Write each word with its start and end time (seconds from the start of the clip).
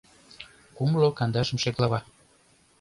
Кумло 0.75 1.09
кандашымше 1.17 1.69
глава 1.77 1.99